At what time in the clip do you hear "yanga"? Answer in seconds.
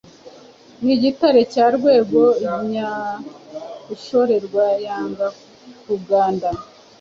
4.85-5.27